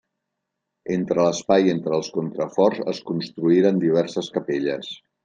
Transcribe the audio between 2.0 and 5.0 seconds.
contraforts es construïren diverses capelles.